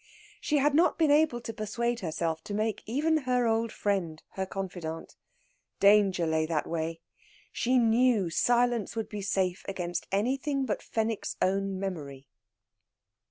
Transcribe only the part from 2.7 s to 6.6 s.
even her old friend her confidant. Danger lay